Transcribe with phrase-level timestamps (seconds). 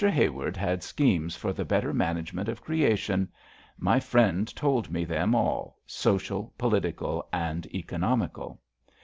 [0.09, 3.29] Haward had schemes for the better management of creation;
[3.77, 8.59] my friend told me them all— social, political and economical.